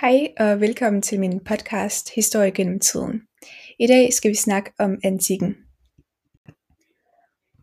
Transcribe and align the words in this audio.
Hej 0.00 0.28
og 0.38 0.60
velkommen 0.60 1.02
til 1.02 1.20
min 1.20 1.40
podcast 1.40 2.14
Historie 2.14 2.50
gennem 2.50 2.80
tiden. 2.80 3.22
I 3.78 3.86
dag 3.86 4.12
skal 4.12 4.30
vi 4.30 4.34
snakke 4.34 4.70
om 4.78 4.98
antikken. 5.04 5.56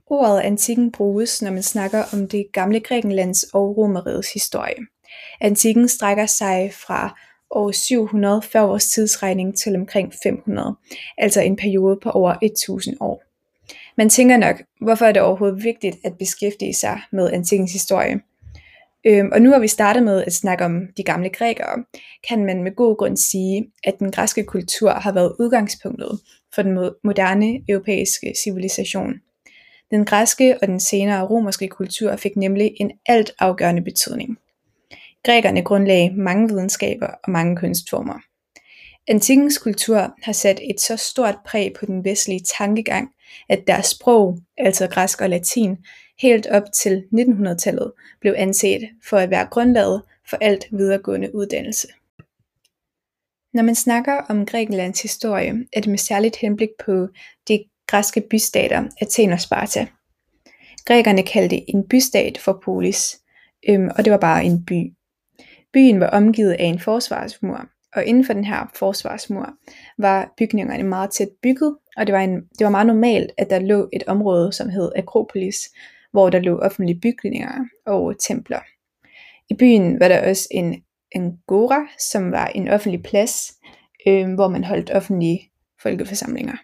Ordet 0.06 0.40
antikken 0.40 0.92
bruges, 0.92 1.42
når 1.42 1.52
man 1.52 1.64
snakker 1.64 2.04
om 2.14 2.28
det 2.28 2.46
gamle 2.54 2.80
Grækenlands 2.80 3.44
og 3.44 3.78
Romerrigets 3.78 4.34
historie. 4.34 4.76
Antikken 5.42 5.88
strækker 5.88 6.26
sig 6.26 6.72
fra 6.74 7.20
år 7.50 7.72
700 7.72 8.42
før 8.42 8.62
vores 8.62 8.88
tidsregning 8.88 9.58
til 9.58 9.76
omkring 9.76 10.14
500, 10.24 10.76
altså 11.18 11.42
en 11.42 11.56
periode 11.56 12.00
på 12.04 12.10
over 12.10 12.36
1000 12.42 12.98
år. 13.00 13.24
Man 13.98 14.10
tænker 14.10 14.38
nok, 14.38 14.62
hvorfor 14.82 15.06
er 15.06 15.12
det 15.12 15.22
overhovedet 15.22 15.64
vigtigt 15.64 15.98
at 16.04 16.18
beskæftige 16.18 16.74
sig 16.74 17.02
med 17.12 17.32
antikkens 17.32 17.74
historie? 17.74 18.22
Øhm, 19.06 19.30
og 19.32 19.42
nu 19.42 19.52
har 19.52 19.60
vi 19.60 19.68
startet 19.68 20.04
med 20.04 20.24
at 20.24 20.34
snakke 20.34 20.66
om 20.66 20.88
de 20.98 21.04
gamle 21.04 21.30
grækere, 21.30 21.84
kan 22.30 22.46
man 22.46 22.64
med 22.64 22.76
god 22.76 22.98
grund 22.98 23.18
sige, 23.18 23.72
at 23.84 24.00
den 24.00 24.12
græske 24.12 24.44
kultur 24.44 24.90
har 24.90 25.12
været 25.12 25.36
udgangspunktet 25.40 26.20
for 26.56 26.62
den 26.62 26.90
moderne 27.04 27.60
europæiske 27.70 28.34
civilisation. 28.44 29.14
Den 29.92 30.06
græske 30.06 30.58
og 30.62 30.68
den 30.68 30.80
senere 30.80 31.28
romerske 31.28 31.68
kultur 31.68 32.16
fik 32.16 32.36
nemlig 32.36 32.72
en 32.80 32.92
alt 33.06 33.32
afgørende 33.40 33.82
betydning. 33.82 34.38
Grækerne 35.26 35.62
grundlagde 35.62 36.14
mange 36.16 36.50
videnskaber 36.50 37.08
og 37.24 37.32
mange 37.32 37.56
kunstformer. 37.56 38.20
Antikkens 39.08 39.58
kultur 39.58 40.14
har 40.24 40.32
sat 40.32 40.60
et 40.70 40.82
så 40.82 40.98
stort 40.98 41.36
præg 41.46 41.74
på 41.80 41.86
den 41.86 42.06
vestlige 42.06 42.42
tankegang, 42.58 43.10
at 43.50 43.64
deres 43.68 43.86
sprog, 43.86 44.40
altså 44.58 44.88
græsk 44.88 45.22
og 45.22 45.30
latin, 45.30 45.78
helt 46.22 46.48
op 46.48 46.64
til 46.74 47.04
1900-tallet 47.14 47.92
blev 48.22 48.34
anset 48.38 48.90
for 49.10 49.18
at 49.18 49.30
være 49.30 49.48
grundlaget 49.52 50.02
for 50.30 50.38
alt 50.42 50.66
videregående 50.72 51.36
uddannelse. 51.36 51.88
Når 53.54 53.64
man 53.64 53.76
snakker 53.76 54.14
om 54.30 54.46
Grækenlands 54.46 55.02
historie, 55.02 55.54
er 55.74 55.82
det 55.82 55.90
med 55.90 55.98
særligt 55.98 56.36
henblik 56.36 56.70
på 56.86 57.08
de 57.48 57.64
græske 57.88 58.22
bystater 58.30 58.84
Athen 59.02 59.32
og 59.32 59.42
Sparta. 59.42 59.88
Grækerne 60.86 61.24
kaldte 61.24 61.70
en 61.70 61.88
bystat 61.88 62.38
for 62.38 62.62
polis, 62.66 63.20
øhm, 63.70 63.90
og 63.98 64.06
det 64.06 64.12
var 64.12 64.18
bare 64.18 64.46
en 64.46 64.66
by. 64.66 64.94
Byen 65.74 66.00
var 66.00 66.08
omgivet 66.08 66.52
af 66.52 66.64
en 66.64 66.80
forsvarsmur, 66.80 67.66
og 67.96 68.06
inden 68.06 68.26
for 68.26 68.34
den 68.34 68.46
her 68.46 68.72
forsvarsmur 68.76 69.50
var 69.98 70.34
bygningerne 70.38 70.84
meget 70.84 71.12
tæt 71.12 71.30
bygget, 71.44 71.78
og 71.98 72.08
det 72.08 72.14
var, 72.14 72.22
en, 72.22 72.36
det 72.36 72.66
var 72.66 72.70
meget 72.70 72.88
normalt, 72.88 73.32
at 73.38 73.50
der 73.50 73.60
lå 73.60 73.90
et 73.94 74.04
område, 74.08 74.54
som 74.54 74.70
hed 74.70 74.92
Akropolis, 74.96 75.70
hvor 76.12 76.30
der 76.30 76.40
lå 76.40 76.60
offentlige 76.60 77.00
bygninger 77.02 77.52
og 77.86 78.20
templer. 78.20 78.60
I 79.50 79.54
byen 79.54 80.00
var 80.00 80.08
der 80.08 80.30
også 80.30 80.48
en 80.52 80.84
angora, 81.16 81.88
som 82.12 82.32
var 82.32 82.48
en 82.48 82.68
offentlig 82.68 83.04
plads, 83.04 83.54
øh, 84.08 84.34
hvor 84.34 84.48
man 84.48 84.64
holdt 84.64 84.92
offentlige 84.92 85.52
folkeforsamlinger. 85.84 86.58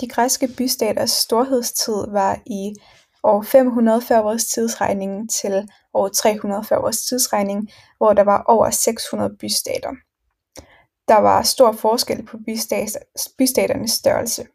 De 0.00 0.08
græske 0.08 0.48
bystaters 0.58 1.10
storhedstid 1.10 2.10
var 2.12 2.42
i 2.46 2.74
år 3.22 3.42
500 3.42 4.00
før 4.00 4.18
vores 4.18 4.44
tidsregning 4.44 5.30
til 5.30 5.68
år 5.94 6.08
300 6.08 6.64
før 6.64 6.80
vores 6.80 7.04
tidsregning, 7.04 7.68
hvor 7.96 8.12
der 8.12 8.22
var 8.22 8.44
over 8.48 8.70
600 8.70 9.36
bystater. 9.40 9.90
Der 11.08 11.18
var 11.18 11.42
stor 11.42 11.72
forskel 11.72 12.26
på 12.26 12.38
bystaternes 13.38 13.90
størrelse. 13.90 14.46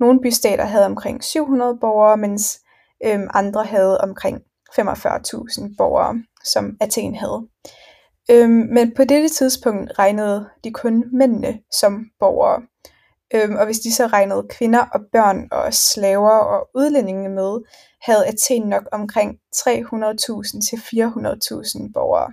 Nogle 0.00 0.20
bystater 0.20 0.64
havde 0.64 0.86
omkring 0.86 1.24
700 1.24 1.78
borgere, 1.80 2.16
mens 2.16 2.60
øhm, 3.04 3.28
andre 3.34 3.64
havde 3.64 4.00
omkring 4.00 4.42
45.000 4.78 5.74
borgere, 5.78 6.22
som 6.44 6.76
Athen 6.80 7.14
havde. 7.14 7.48
Øhm, 8.30 8.68
men 8.72 8.94
på 8.94 9.04
dette 9.04 9.28
tidspunkt 9.28 9.98
regnede 9.98 10.48
de 10.64 10.72
kun 10.72 11.04
mændene 11.12 11.60
som 11.80 12.06
borgere. 12.18 12.62
Øhm, 13.34 13.56
og 13.56 13.64
hvis 13.64 13.80
de 13.80 13.94
så 13.94 14.06
regnede 14.06 14.46
kvinder 14.50 14.84
og 14.94 15.00
børn 15.12 15.48
og 15.50 15.74
slaver 15.74 16.30
og 16.30 16.70
udlændinge 16.74 17.28
med, 17.28 17.58
havde 18.02 18.26
Athen 18.26 18.62
nok 18.62 18.88
omkring 18.92 19.38
300.000 19.56 20.60
til 20.68 20.76
400.000 20.76 21.92
borgere. 21.94 22.32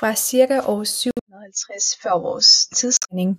Fra 0.00 0.14
cirka 0.14 0.60
år 0.66 0.84
750 0.84 1.96
før 2.02 2.12
vores 2.12 2.66
tidsregning 2.76 3.38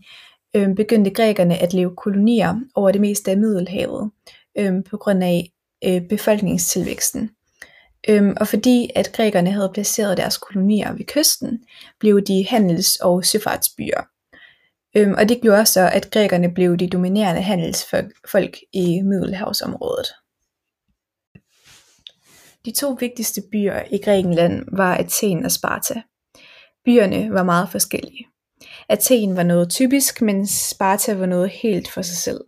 øh, 0.55 0.75
begyndte 0.75 1.11
grækerne 1.11 1.57
at 1.57 1.73
leve 1.73 1.95
kolonier 1.95 2.55
over 2.75 2.91
det 2.91 3.01
meste 3.01 3.31
af 3.31 3.37
Middelhavet 3.37 4.11
øh, 4.57 4.73
på 4.89 4.97
grund 4.97 5.23
af 5.23 5.51
øh, 5.85 6.01
befolkningstilvæksten. 6.09 7.29
Øhm, 8.09 8.33
og 8.39 8.47
fordi 8.47 8.89
at 8.95 9.11
grækerne 9.13 9.51
havde 9.51 9.71
placeret 9.73 10.17
deres 10.17 10.37
kolonier 10.37 10.93
ved 10.93 11.05
kysten, 11.05 11.63
blev 11.99 12.21
de 12.21 12.45
handels- 12.49 12.95
og 13.01 13.25
søfartsbyer. 13.25 14.01
Øhm, 14.97 15.13
og 15.17 15.29
det 15.29 15.41
gjorde 15.41 15.65
så, 15.65 15.89
at 15.93 16.11
grækerne 16.11 16.53
blev 16.53 16.77
de 16.77 16.89
dominerende 16.89 17.41
handelsfolk 17.41 18.57
i 18.73 19.01
Middelhavsområdet. 19.01 20.07
De 22.65 22.71
to 22.71 22.97
vigtigste 22.99 23.41
byer 23.51 23.81
i 23.91 23.97
Grækenland 23.97 24.65
var 24.71 24.95
Athen 24.95 25.45
og 25.45 25.51
Sparta. 25.51 26.01
Byerne 26.85 27.33
var 27.33 27.43
meget 27.43 27.69
forskellige. 27.69 28.27
Athen 28.89 29.35
var 29.35 29.43
noget 29.43 29.69
typisk, 29.69 30.21
mens 30.21 30.49
Sparta 30.49 31.13
var 31.13 31.25
noget 31.25 31.49
helt 31.49 31.87
for 31.87 32.01
sig 32.01 32.17
selv. 32.17 32.41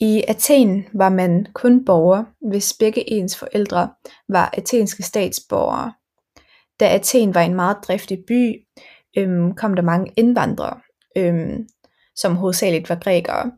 I 0.00 0.24
Athen 0.28 0.86
var 0.94 1.08
man 1.08 1.46
kun 1.52 1.84
borger, 1.84 2.24
hvis 2.50 2.72
begge 2.78 3.10
ens 3.10 3.38
forældre 3.38 3.90
var 4.28 4.54
athenske 4.56 5.02
statsborgere. 5.02 5.92
Da 6.80 6.94
Athen 6.94 7.34
var 7.34 7.40
en 7.40 7.54
meget 7.54 7.76
driftig 7.82 8.18
by, 8.28 8.66
øhm, 9.16 9.54
kom 9.54 9.74
der 9.74 9.82
mange 9.82 10.12
indvandrere, 10.16 10.80
øhm, 11.16 11.68
som 12.16 12.36
hovedsageligt 12.36 12.88
var 12.88 12.94
grækere, 12.94 13.52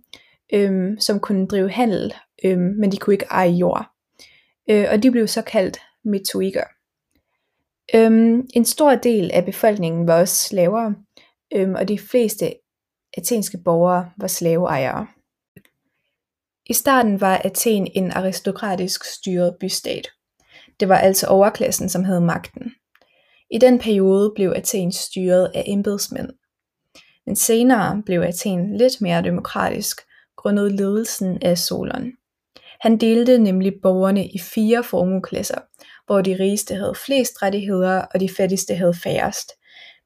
øhm, 0.52 1.00
som 1.00 1.20
kunne 1.20 1.46
drive 1.46 1.70
handel, 1.70 2.14
øhm, 2.44 2.74
men 2.78 2.92
de 2.92 2.96
kunne 2.96 3.14
ikke 3.14 3.26
eje 3.30 3.50
jord. 3.50 3.86
Øh, 4.70 4.86
og 4.90 5.02
de 5.02 5.10
blev 5.10 5.28
så 5.28 5.42
kaldt 5.42 5.78
metoiker. 6.04 6.64
Øhm, 7.94 8.48
en 8.54 8.64
stor 8.64 8.94
del 8.94 9.30
af 9.32 9.44
befolkningen 9.44 10.06
var 10.06 10.20
også 10.20 10.48
slaver, 10.48 10.92
øhm, 11.54 11.74
og 11.74 11.88
de 11.88 11.98
fleste 11.98 12.54
athenske 13.16 13.58
borgere 13.64 14.10
var 14.16 14.26
slaveejere. 14.26 15.06
I 16.66 16.72
starten 16.72 17.20
var 17.20 17.40
Athen 17.44 17.88
en 17.94 18.10
aristokratisk 18.10 19.04
styret 19.04 19.56
bystat. 19.60 20.08
Det 20.80 20.88
var 20.88 20.98
altså 20.98 21.26
overklassen, 21.26 21.88
som 21.88 22.04
havde 22.04 22.20
magten. 22.20 22.72
I 23.50 23.58
den 23.58 23.78
periode 23.78 24.32
blev 24.34 24.52
Athen 24.56 24.92
styret 24.92 25.50
af 25.54 25.64
embedsmænd. 25.66 26.28
Men 27.26 27.36
senere 27.36 28.02
blev 28.06 28.20
Athen 28.20 28.76
lidt 28.76 29.00
mere 29.00 29.22
demokratisk, 29.22 30.00
grundet 30.36 30.72
ledelsen 30.72 31.42
af 31.42 31.58
Solon. 31.58 32.12
Han 32.80 32.96
delte 32.98 33.38
nemlig 33.38 33.72
borgerne 33.82 34.26
i 34.26 34.38
fire 34.38 34.84
formueklasser, 34.84 35.58
hvor 36.12 36.22
de 36.22 36.36
rigeste 36.40 36.74
havde 36.74 36.94
flest 37.06 37.42
rettigheder, 37.42 38.02
og 38.14 38.20
de 38.20 38.28
fattigste 38.28 38.74
havde 38.74 38.94
færrest. 38.94 39.52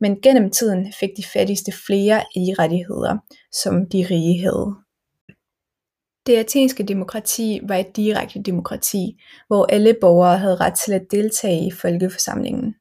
Men 0.00 0.20
gennem 0.20 0.50
tiden 0.50 0.92
fik 1.00 1.10
de 1.16 1.24
fattigste 1.32 1.72
flere 1.86 2.18
af 2.20 2.26
de 2.34 2.54
rettigheder, 2.58 3.16
som 3.52 3.88
de 3.88 4.06
rige 4.10 4.40
havde. 4.40 4.74
Det 6.26 6.36
athenske 6.36 6.82
demokrati 6.82 7.60
var 7.62 7.76
et 7.76 7.96
direkte 7.96 8.42
demokrati, 8.42 9.20
hvor 9.46 9.66
alle 9.66 9.96
borgere 10.00 10.38
havde 10.38 10.56
ret 10.56 10.74
til 10.84 10.92
at 10.92 11.02
deltage 11.10 11.66
i 11.66 11.70
folkeforsamlingen. 11.70 12.74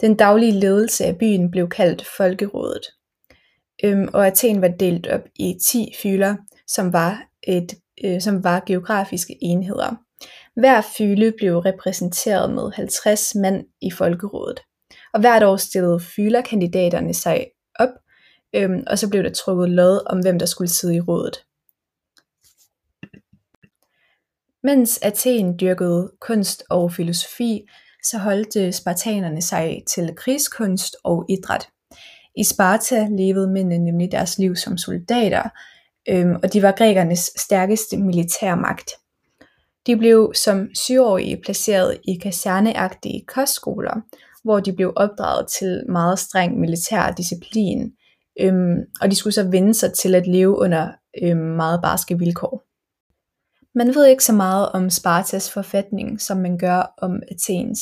Den 0.00 0.16
daglige 0.16 0.52
ledelse 0.52 1.04
af 1.04 1.18
byen 1.18 1.50
blev 1.50 1.68
kaldt 1.68 2.06
Folkerådet. 2.16 2.86
Øhm, 3.84 4.08
og 4.12 4.26
Athen 4.26 4.62
var 4.62 4.68
delt 4.68 5.06
op 5.06 5.22
i 5.36 5.58
10 5.62 5.94
fylder, 6.02 6.36
som 6.66 6.92
var, 6.92 7.22
et, 7.48 7.74
øh, 8.04 8.20
som 8.20 8.44
var 8.44 8.62
geografiske 8.66 9.38
enheder. 9.40 10.03
Hver 10.56 10.80
fyle 10.96 11.32
blev 11.38 11.58
repræsenteret 11.58 12.54
med 12.54 12.72
50 12.72 13.34
mand 13.34 13.66
i 13.80 13.90
Folkerådet. 13.90 14.60
Og 15.14 15.20
hvert 15.20 15.42
år 15.42 15.56
stillede 15.56 16.00
fylerkandidaterne 16.00 17.14
sig 17.14 17.46
op, 17.78 17.88
øhm, 18.54 18.84
og 18.86 18.98
så 18.98 19.10
blev 19.10 19.22
der 19.22 19.32
trukket 19.32 19.70
lod 19.70 20.02
om, 20.06 20.20
hvem 20.20 20.38
der 20.38 20.46
skulle 20.46 20.70
sidde 20.70 20.96
i 20.96 21.00
rådet. 21.00 21.36
Mens 24.62 24.98
Athen 25.02 25.58
dyrkede 25.60 26.12
kunst 26.20 26.62
og 26.70 26.92
filosofi, 26.92 27.66
så 28.04 28.18
holdt 28.18 28.74
spartanerne 28.74 29.42
sig 29.42 29.82
til 29.88 30.14
krigskunst 30.16 30.96
og 31.04 31.26
idræt. 31.28 31.68
I 32.36 32.44
Sparta 32.44 33.08
levede 33.10 33.50
mændene 33.50 33.84
nemlig 33.84 34.12
deres 34.12 34.38
liv 34.38 34.56
som 34.56 34.78
soldater, 34.78 35.42
øhm, 36.08 36.36
og 36.42 36.52
de 36.52 36.62
var 36.62 36.72
grækernes 36.72 37.30
stærkeste 37.36 37.96
militærmagt. 37.96 38.90
De 39.86 39.96
blev 39.96 40.32
som 40.34 40.68
syvårige 40.74 41.40
placeret 41.44 41.98
i 42.08 42.14
kaserneagtige 42.22 43.24
kostskoler, 43.26 44.00
hvor 44.44 44.60
de 44.60 44.72
blev 44.72 44.92
opdraget 44.96 45.46
til 45.58 45.84
meget 45.88 46.18
streng 46.18 46.60
militær 46.60 47.10
disciplin, 47.10 47.92
øhm, 48.40 48.76
og 49.00 49.10
de 49.10 49.16
skulle 49.16 49.34
så 49.34 49.48
vende 49.50 49.74
sig 49.74 49.92
til 49.92 50.14
at 50.14 50.26
leve 50.26 50.58
under 50.58 50.88
øhm, 51.22 51.38
meget 51.38 51.82
barske 51.82 52.18
vilkår. 52.18 52.64
Man 53.78 53.94
ved 53.94 54.06
ikke 54.06 54.24
så 54.24 54.32
meget 54.32 54.68
om 54.68 54.90
Spartas 54.90 55.50
forfatning, 55.50 56.20
som 56.20 56.36
man 56.36 56.58
gør 56.58 56.94
om 56.98 57.22
Athens. 57.30 57.80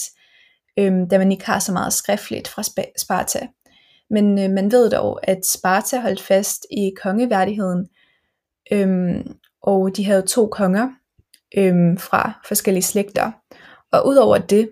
øhm, 0.78 1.08
da 1.08 1.18
man 1.18 1.32
ikke 1.32 1.46
har 1.46 1.58
så 1.58 1.72
meget 1.72 1.92
skriftligt 1.92 2.48
fra 2.48 2.62
Sparta. 2.98 3.46
Men 4.10 4.38
øh, 4.38 4.50
man 4.50 4.72
ved 4.72 4.90
dog, 4.90 5.28
at 5.28 5.46
Sparta 5.46 6.00
holdt 6.00 6.22
fast 6.22 6.66
i 6.70 6.92
kongeværdigheden, 7.02 7.88
øhm, 8.72 9.36
og 9.62 9.96
de 9.96 10.04
havde 10.04 10.22
to 10.22 10.46
konger 10.46 10.88
øhm, 11.56 11.98
fra 11.98 12.32
forskellige 12.48 12.82
slægter. 12.82 13.32
Og 13.92 14.06
udover 14.06 14.38
det, 14.38 14.70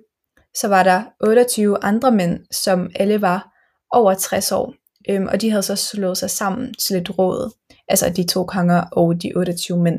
så 0.54 0.68
var 0.68 0.82
der 0.82 1.02
28 1.20 1.84
andre 1.84 2.12
mænd, 2.12 2.40
som 2.50 2.90
alle 2.94 3.20
var 3.20 3.48
over 3.90 4.14
60 4.14 4.52
år, 4.52 4.74
øhm, 5.10 5.26
og 5.26 5.40
de 5.40 5.50
havde 5.50 5.62
så 5.62 5.76
slået 5.76 6.18
sig 6.18 6.30
sammen 6.30 6.74
til 6.74 6.96
et 6.96 7.18
råd, 7.18 7.50
altså 7.88 8.10
de 8.10 8.26
to 8.26 8.44
konger 8.44 8.84
og 8.92 9.22
de 9.22 9.32
28 9.36 9.78
mænd. 9.78 9.98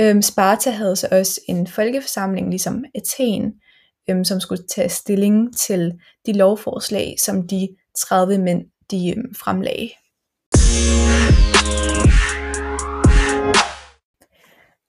Øhm, 0.00 0.22
Sparta 0.22 0.70
havde 0.70 0.96
så 0.96 1.08
også 1.10 1.40
en 1.48 1.66
folkeforsamling, 1.66 2.50
ligesom 2.50 2.84
Athen, 2.94 3.52
øhm, 4.10 4.24
som 4.24 4.40
skulle 4.40 4.66
tage 4.66 4.88
stilling 4.88 5.56
til 5.56 5.92
de 6.26 6.32
lovforslag, 6.32 7.14
som 7.18 7.48
de 7.48 7.68
30 7.98 8.38
mænd 8.38 8.62
de 8.90 9.14
øhm, 9.16 9.34
fremlagde. 9.34 9.90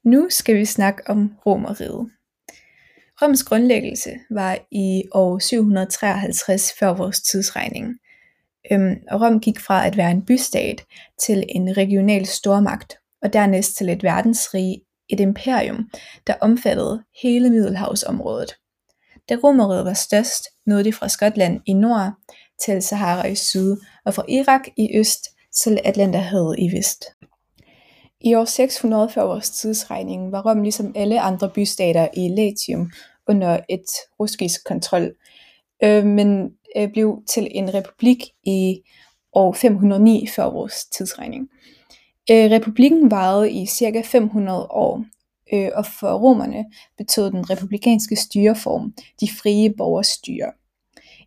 Nu 0.05 0.27
skal 0.29 0.55
vi 0.55 0.65
snakke 0.65 1.03
om 1.07 1.33
Romeriet. 1.45 2.09
Roms 3.21 3.43
grundlæggelse 3.43 4.11
var 4.29 4.57
i 4.71 5.03
år 5.11 5.39
753 5.39 6.73
før 6.79 6.93
vores 6.93 7.21
tidsregning. 7.21 7.97
Øhm, 8.71 8.95
og 9.11 9.21
Rom 9.21 9.39
gik 9.39 9.59
fra 9.59 9.87
at 9.87 9.97
være 9.97 10.11
en 10.11 10.25
bystat 10.25 10.85
til 11.19 11.43
en 11.49 11.77
regional 11.77 12.25
stormagt, 12.25 12.97
og 13.21 13.33
dernæst 13.33 13.77
til 13.77 13.89
et 13.89 14.03
verdensrige, 14.03 14.81
et 15.09 15.19
imperium, 15.19 15.89
der 16.27 16.33
omfattede 16.41 17.03
hele 17.23 17.49
Middelhavsområdet. 17.49 18.55
Da 19.29 19.35
Romeriet 19.35 19.85
var 19.85 19.93
størst, 19.93 20.43
nåede 20.65 20.83
det 20.83 20.95
fra 20.95 21.09
Skotland 21.09 21.61
i 21.65 21.73
nord 21.73 22.11
til 22.65 22.81
Sahara 22.81 23.27
i 23.27 23.35
syd, 23.35 23.77
og 24.05 24.13
fra 24.13 24.25
Irak 24.29 24.61
i 24.77 24.97
øst 24.97 25.23
til 25.63 25.79
Atlanterhavet 25.85 26.55
i 26.59 26.77
vest. 26.77 27.05
I 28.21 28.35
år 28.35 28.45
600 28.45 29.09
før 29.09 29.23
vores 29.23 29.49
tidsregning 29.49 30.31
var 30.31 30.41
Rom 30.41 30.61
ligesom 30.61 30.91
alle 30.95 31.21
andre 31.21 31.49
bystater 31.49 32.07
i 32.13 32.27
Latium 32.27 32.91
under 33.27 33.59
et 33.69 33.85
russisk 34.19 34.65
kontrol, 34.65 35.11
øh, 35.83 36.05
men 36.05 36.51
øh, 36.77 36.91
blev 36.91 37.21
til 37.29 37.47
en 37.51 37.73
republik 37.73 38.23
i 38.43 38.81
år 39.33 39.53
509 39.53 40.27
før 40.27 40.45
vores 40.45 40.85
tidsregning. 40.85 41.49
Øh, 42.31 42.51
republikken 42.51 43.11
varede 43.11 43.51
i 43.51 43.65
cirka 43.65 44.01
500 44.01 44.67
år, 44.69 45.05
øh, 45.53 45.69
og 45.75 45.85
for 45.85 46.13
romerne 46.13 46.65
betød 46.97 47.31
den 47.31 47.49
republikanske 47.49 48.15
styreform 48.15 48.93
de 49.21 49.27
frie 49.41 49.73
borgerstyre. 49.77 50.51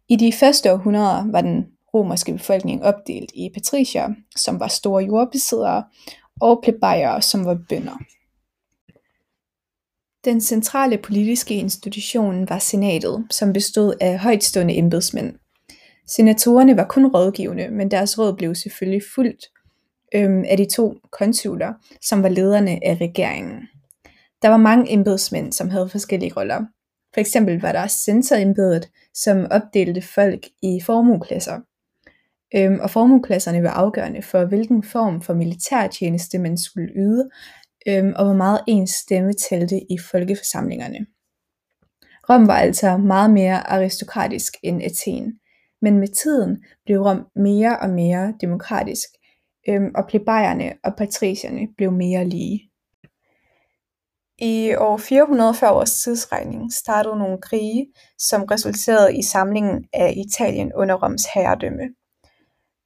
I 0.09 0.17
de 0.17 0.33
første 0.33 0.73
århundreder 0.73 1.31
var 1.31 1.41
den 1.41 1.67
romerske 1.95 2.33
befolkning 2.33 2.85
opdelt 2.85 3.31
i 3.35 3.51
patricier, 3.55 4.09
som 4.37 4.61
var 4.61 4.69
store 4.69 5.05
jordbesiddere, 5.05 5.85
og 6.41 6.61
plebejere, 6.63 7.23
som 7.23 7.45
var 7.45 7.59
bønder. 7.69 7.99
Den 10.25 10.41
centrale 10.41 10.99
politiske 10.99 11.55
institution 11.55 12.49
var 12.49 12.59
senatet, 12.59 13.27
som 13.31 13.53
bestod 13.53 13.95
af 14.01 14.19
højtstående 14.19 14.77
embedsmænd. 14.77 15.35
Senatorerne 16.07 16.77
var 16.77 16.85
kun 16.85 17.07
rådgivende, 17.07 17.69
men 17.69 17.91
deres 17.91 18.19
råd 18.19 18.37
blev 18.37 18.55
selvfølgelig 18.55 19.03
fuldt 19.15 19.47
øhm, 20.15 20.45
af 20.49 20.57
de 20.57 20.65
to 20.65 20.95
konsuler, 21.13 21.73
som 22.03 22.23
var 22.23 22.29
lederne 22.29 22.79
af 22.83 22.99
regeringen. 23.01 23.69
Der 24.43 24.49
var 24.49 24.57
mange 24.57 24.93
embedsmænd, 24.93 25.53
som 25.53 25.71
havde 25.71 25.89
forskellige 25.89 26.33
roller. 26.37 26.65
For 27.15 27.21
eksempel 27.21 27.61
var 27.61 27.73
der 27.73 27.87
censorembedet, 27.87 28.89
som 29.15 29.47
opdelte 29.51 30.03
folk 30.03 30.47
i 30.63 30.81
formueklasser. 30.87 31.61
Øhm, 32.55 32.81
og 32.81 32.91
formueklasserne 32.91 33.63
var 33.63 33.71
afgørende 33.71 34.23
for, 34.23 34.45
hvilken 34.45 34.83
form 34.83 35.23
for 35.23 35.35
militærtjeneste 35.35 36.39
man 36.39 36.59
skulle 36.59 36.93
yde, 36.97 37.31
øhm, 37.89 38.13
og 38.17 38.25
hvor 38.25 38.35
meget 38.35 38.61
ens 38.67 38.91
stemme 38.91 39.33
talte 39.33 39.77
i 39.93 39.99
folkeforsamlingerne. 40.11 41.07
Rom 42.31 42.49
var 42.49 42.57
altså 42.57 42.97
meget 42.97 43.31
mere 43.31 43.71
aristokratisk 43.71 44.55
end 44.63 44.83
Athen, 44.83 45.39
men 45.83 45.99
med 45.99 46.09
tiden 46.09 46.65
blev 46.85 47.03
Rom 47.03 47.27
mere 47.37 47.79
og 47.79 47.91
mere 47.91 48.35
demokratisk, 48.41 49.09
øhm, 49.69 49.91
og 49.95 50.07
plebejerne 50.09 50.73
og 50.85 50.97
patricierne 50.97 51.69
blev 51.77 51.93
mere 51.93 52.25
lige. 52.25 52.71
I 54.39 54.75
år 54.75 54.97
400 54.97 55.55
før 55.55 55.69
vores 55.69 56.03
tidsregning 56.03 56.73
startede 56.73 57.19
nogle 57.19 57.39
krige, 57.41 57.87
som 58.19 58.43
resulterede 58.43 59.19
i 59.19 59.23
samlingen 59.23 59.85
af 59.93 60.15
Italien 60.27 60.73
under 60.75 60.95
Roms 60.95 61.27
herredømme. 61.35 61.89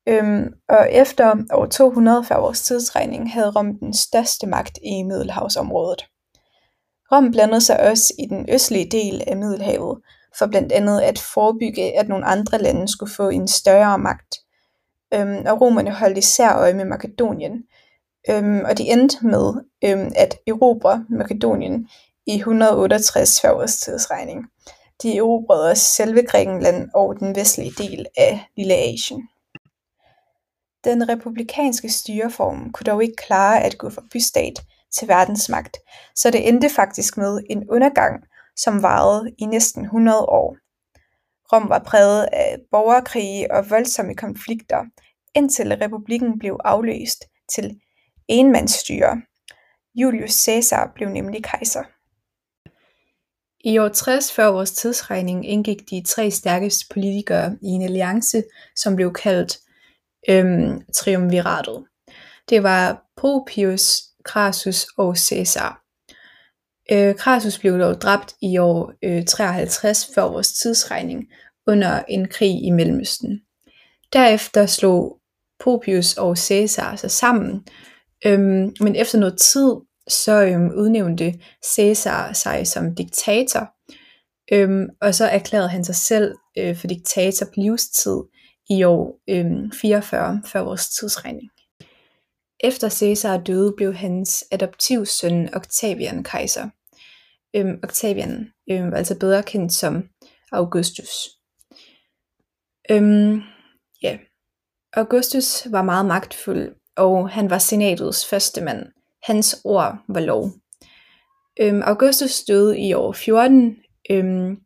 Øhm, 0.08 0.52
og 0.69 0.93
efter 0.93 1.34
over 1.52 1.66
200 1.66 2.25
før 2.25 2.40
vores 2.40 2.62
tidsregning 2.62 3.32
havde 3.32 3.50
Rom 3.50 3.78
den 3.78 3.94
største 3.94 4.46
magt 4.46 4.78
i 4.84 5.02
Middelhavsområdet. 5.02 6.04
Rom 7.12 7.31
blandede 7.31 7.60
sig 7.60 7.81
også 7.81 8.14
i 8.19 8.26
den 8.26 8.46
østlige 8.52 8.90
del 8.90 9.22
af 9.26 9.37
Middelhavet, 9.37 9.99
for 10.38 10.46
blandt 10.46 10.72
andet 10.72 11.00
at 11.00 11.19
forebygge, 11.19 11.99
at 11.99 12.08
nogle 12.08 12.25
andre 12.25 12.58
lande 12.58 12.88
skulle 12.88 13.12
få 13.12 13.28
en 13.28 13.49
større 13.49 13.99
magt. 13.99 14.34
Øhm, 15.14 15.43
og 15.46 15.60
romerne 15.60 15.90
holdt 15.90 16.19
især 16.19 16.56
øje 16.56 16.75
med 16.75 16.84
Makedonien, 16.84 17.52
øhm, 18.31 18.64
og 18.64 18.78
de 18.78 18.82
endte 18.82 19.26
med 19.26 19.52
øhm, 19.84 20.12
at 20.16 20.38
erobre 20.46 21.04
Makedonien 21.10 21.88
i 22.26 22.37
168 22.37 23.40
før 23.40 23.52
vores 23.52 23.76
tidsregning. 23.76 24.44
De 25.02 25.16
erobrede 25.16 25.70
også 25.70 25.84
selve 25.84 26.22
Grækenland 26.22 26.88
og 26.94 27.16
den 27.20 27.37
vestlige 27.37 27.72
del 27.78 28.06
af 28.16 28.40
Lille 28.56 28.75
Asien. 28.75 29.28
Den 30.84 31.08
republikanske 31.08 31.88
styreform 31.88 32.73
kunne 32.73 32.84
dog 32.84 33.02
ikke 33.02 33.17
klare 33.17 33.62
at 33.62 33.79
gå 33.79 33.90
fra 33.90 34.02
bystat 34.12 34.62
til 34.93 35.08
verdensmagt, 35.08 35.76
så 36.17 36.31
det 36.31 36.49
endte 36.49 36.70
faktisk 36.70 37.17
med 37.17 37.40
en 37.50 37.70
undergang, 37.70 38.25
som 38.56 38.82
varede 38.82 39.31
i 39.38 39.44
næsten 39.44 39.84
100 39.84 40.20
år. 40.20 40.56
Rom 41.52 41.69
var 41.69 41.79
præget 41.79 42.29
af 42.32 42.58
borgerkrige 42.70 43.52
og 43.52 43.70
voldsomme 43.70 44.14
konflikter, 44.14 44.84
indtil 45.34 45.76
republikken 45.76 46.38
blev 46.38 46.58
afløst 46.64 47.25
til 47.55 47.81
enmandsstyre. 48.28 49.23
Julius 49.94 50.32
Caesar 50.32 50.93
blev 50.94 51.08
nemlig 51.08 51.44
kejser. 51.44 51.82
I 53.64 53.78
år 53.78 53.88
60 53.88 54.32
før 54.32 54.46
vores 54.46 54.73
tidsregning 54.73 55.49
indgik 55.49 55.90
de 55.90 56.02
tre 56.06 56.31
stærkeste 56.31 56.87
politikere 56.90 57.56
i 57.62 57.66
en 57.66 57.83
alliance, 57.83 58.42
som 58.76 58.97
blev 58.97 59.12
kaldt 59.12 59.59
øhm, 60.29 60.81
triumviratet. 60.95 61.85
Det 62.49 62.62
var 62.62 63.02
Popius, 63.17 64.02
Crassus 64.25 64.87
og 64.97 65.17
Caesar. 65.17 65.83
Øh, 66.93 67.14
Crassus 67.14 67.59
blev 67.59 67.79
dog 67.79 68.00
dræbt 68.00 68.35
i 68.43 68.59
år 68.59 68.93
øh, 69.05 69.25
53 69.25 70.11
før 70.14 70.23
vores 70.23 70.52
tidsregning 70.52 71.25
under 71.67 72.02
en 72.09 72.29
krig 72.29 72.64
i 72.64 72.71
Mellemøsten. 72.71 73.41
Derefter 74.12 74.67
slog 74.67 75.19
Popius 75.64 76.14
og 76.14 76.37
Caesar 76.37 76.97
sig 76.97 77.11
sammen, 77.11 77.67
øhm, 78.26 78.75
men 78.81 78.97
efter 78.97 79.19
noget 79.19 79.38
tid 79.38 79.75
så 80.09 80.45
øhm, 80.45 80.71
udnævnte 80.76 81.35
Caesar 81.76 82.33
sig 82.33 82.67
som 82.67 82.95
diktator, 82.95 83.71
øhm, 84.52 84.88
og 85.00 85.14
så 85.14 85.25
erklærede 85.25 85.69
han 85.69 85.85
sig 85.85 85.95
selv 85.95 86.35
øh, 86.59 86.76
for 86.76 86.87
diktator 86.87 87.47
på 87.47 87.52
livstid 87.57 88.17
i 88.71 88.85
år 88.85 89.21
øhm, 89.28 89.73
44 89.73 90.42
før 90.47 90.61
vores 90.61 90.88
tidsregning. 90.88 91.50
Efter 92.61 92.88
Caesar 92.88 93.38
døde 93.38 93.75
blev 93.76 93.95
hans 93.95 94.45
adoptivsøn 94.50 95.54
Octavian 95.54 96.25
kejser. 96.25 96.69
Øhm, 97.57 97.81
Octavian 97.83 98.52
øhm, 98.71 98.90
var 98.90 98.97
altså 98.97 99.19
bedre 99.19 99.42
kendt 99.42 99.73
som 99.73 100.09
Augustus. 100.52 101.09
Øhm, 102.90 103.42
ja. 104.02 104.19
Augustus 104.92 105.66
var 105.71 105.83
meget 105.83 106.07
magtfuld, 106.07 106.75
og 106.97 107.31
han 107.31 107.50
var 107.50 107.59
senatets 107.59 108.26
første 108.26 108.61
mand. 108.61 108.87
Hans 109.23 109.61
ord 109.64 109.99
var 110.09 110.21
lov. 110.21 110.50
Øhm, 111.61 111.83
Augustus 111.83 112.42
døde 112.45 112.81
i 112.81 112.92
år 112.92 113.12
14, 113.12 113.76
øhm, 114.11 114.57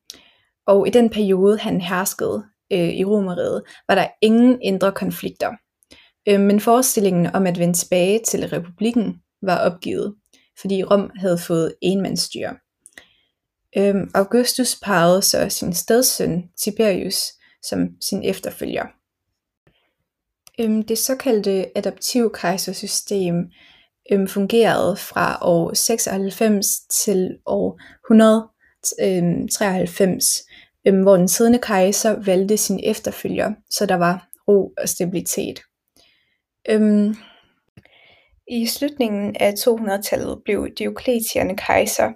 og 0.67 0.89
i 0.89 0.91
den 0.91 1.11
periode 1.11 1.59
han 1.59 1.81
herskede, 1.81 2.45
øh, 2.73 2.89
i 2.89 3.05
Romeriet, 3.05 3.63
var 3.89 3.95
der 3.95 4.07
ingen 4.23 4.63
indre 4.63 4.93
konflikter. 4.93 5.53
Øh, 6.29 6.41
men 6.41 6.61
forestillingen 6.61 7.27
om 7.27 7.47
at 7.47 7.59
vende 7.59 7.75
tilbage 7.75 8.21
til 8.27 8.49
republikken 8.49 9.15
var 9.43 9.59
opgivet, 9.59 10.15
fordi 10.61 10.83
Rom 10.83 11.11
havde 11.17 11.39
fået 11.39 11.75
enmandsstyre. 11.83 12.57
Øh, 13.77 13.95
Augustus 14.15 14.77
pegede 14.85 15.23
så 15.23 15.49
sin 15.49 15.75
stedsøn 15.75 16.45
Tiberius 16.59 17.23
som 17.63 17.89
sin 18.01 18.25
efterfølger. 18.25 18.87
Øh, 20.61 20.89
det 20.89 20.99
såkaldte 20.99 21.79
adoptivkejsersystem 21.79 23.35
øh, 24.13 24.29
fungerede 24.29 24.97
fra 24.97 25.39
år 25.43 25.75
96 25.75 26.67
til 26.91 27.39
år 27.47 27.81
193 28.07 30.46
øhm, 30.87 31.03
hvor 31.03 31.17
den 31.17 31.29
siddende 31.29 31.59
kejser 31.59 32.23
valgte 32.25 32.57
sin 32.57 32.81
efterfølger, 32.85 33.53
så 33.71 33.87
der 33.87 33.95
var 33.95 34.29
ro 34.49 34.73
og 34.79 34.89
stabilitet. 34.89 35.61
Øhm, 36.69 37.15
I 38.49 38.67
slutningen 38.67 39.37
af 39.41 39.53
200-tallet 39.53 40.43
blev 40.45 40.69
Diokletian 40.79 41.57
kejser, 41.57 42.13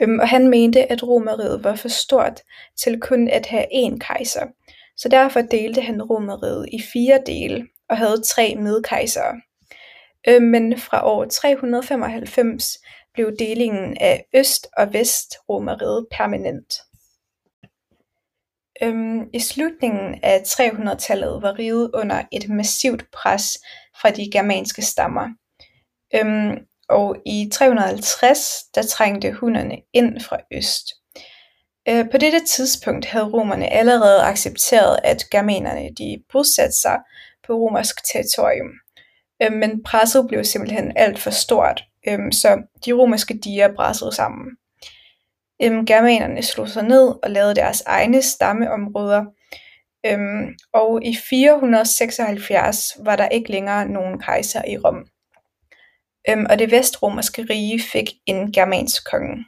øhm, 0.00 0.18
og 0.18 0.28
han 0.28 0.48
mente, 0.48 0.92
at 0.92 1.02
Romeriet 1.02 1.64
var 1.64 1.74
for 1.74 1.88
stort 1.88 2.40
til 2.76 3.00
kun 3.00 3.28
at 3.28 3.46
have 3.46 3.66
én 3.72 3.98
kejser, 3.98 4.46
så 4.96 5.08
derfor 5.08 5.40
delte 5.40 5.80
han 5.80 6.02
Romeriet 6.02 6.66
i 6.72 6.82
fire 6.92 7.20
dele 7.26 7.66
og 7.88 7.96
havde 7.96 8.22
tre 8.22 8.54
medkejsere. 8.54 9.40
Øhm, 10.28 10.44
men 10.44 10.78
fra 10.78 11.06
år 11.06 11.24
395 11.24 12.78
blev 13.14 13.36
delingen 13.38 13.96
af 14.00 14.24
Øst- 14.36 14.66
og 14.76 14.92
Vest-Romeriet 14.92 16.06
permanent. 16.10 16.74
Øhm, 18.82 19.28
I 19.32 19.40
slutningen 19.40 20.18
af 20.22 20.42
300-tallet 20.46 21.42
var 21.42 21.58
riget 21.58 21.90
under 21.94 22.22
et 22.32 22.48
massivt 22.48 23.04
pres 23.12 23.58
fra 24.00 24.10
de 24.10 24.30
germanske 24.32 24.82
stammer 24.82 25.28
øhm, 26.14 26.58
og 26.88 27.16
i 27.26 27.48
350 27.52 28.62
der 28.74 28.82
trængte 28.82 29.32
hunnerne 29.32 29.78
ind 29.92 30.20
fra 30.20 30.38
øst. 30.52 30.94
Øh, 31.88 32.10
på 32.10 32.18
dette 32.18 32.40
tidspunkt 32.46 33.06
havde 33.06 33.24
romerne 33.24 33.72
allerede 33.72 34.22
accepteret 34.22 34.98
at 35.04 35.22
germanerne 35.30 35.88
de 35.98 36.22
bosatte 36.32 36.76
sig 36.76 36.98
på 37.46 37.52
romersk 37.52 37.96
territorium, 38.12 38.70
øh, 39.42 39.52
men 39.52 39.82
presset 39.82 40.26
blev 40.28 40.44
simpelthen 40.44 40.92
alt 40.96 41.18
for 41.18 41.30
stort, 41.30 41.84
øh, 42.08 42.32
så 42.32 42.62
de 42.86 42.92
romerske 42.92 43.38
diger 43.38 43.74
brassede 43.74 44.12
sammen. 44.12 44.46
Øhm, 45.62 45.86
germanerne 45.86 46.42
slog 46.42 46.68
sig 46.68 46.82
ned 46.82 47.14
og 47.22 47.30
lavede 47.30 47.54
deres 47.54 47.82
egne 47.86 48.22
stammeområder, 48.22 49.24
øhm, 50.06 50.54
og 50.72 51.04
i 51.04 51.16
476 51.30 52.96
var 53.04 53.16
der 53.16 53.28
ikke 53.28 53.50
længere 53.50 53.88
nogen 53.88 54.20
kejser 54.20 54.62
i 54.68 54.78
Rom, 54.78 55.06
øhm, 56.28 56.46
og 56.50 56.58
det 56.58 56.70
vestromerske 56.70 57.42
rige 57.50 57.80
fik 57.92 58.10
en 58.26 58.52
germansk 58.52 59.10
konge. 59.10 59.44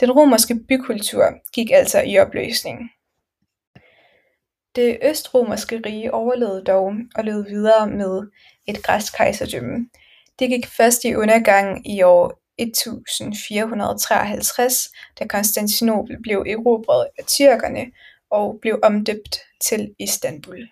Den 0.00 0.12
romerske 0.12 0.54
bykultur 0.68 1.24
gik 1.52 1.70
altså 1.70 2.02
i 2.02 2.18
opløsning. 2.18 2.90
Det 4.76 4.98
østromerske 5.02 5.82
rige 5.86 6.14
overlevede 6.14 6.64
dog 6.64 6.94
og 7.16 7.24
levede 7.24 7.46
videre 7.48 7.86
med 7.86 8.30
et 8.68 8.82
græsk 8.82 9.16
kejserdømme. 9.16 9.88
Det 10.38 10.48
gik 10.48 10.66
først 10.66 11.04
i 11.04 11.14
undergang 11.14 11.90
i 11.90 12.02
år 12.02 12.39
1453 12.60 14.90
da 15.18 15.26
Konstantinopel 15.26 16.22
blev 16.22 16.44
erobret 16.46 17.06
af 17.18 17.24
tyrkerne 17.24 17.92
og 18.30 18.58
blev 18.60 18.78
omdøbt 18.82 19.38
til 19.60 19.94
Istanbul. 19.98 20.68